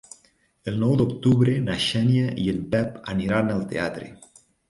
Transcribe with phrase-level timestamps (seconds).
[0.69, 4.09] El nou d'octubre na Xènia i en Pep aniran al teatre.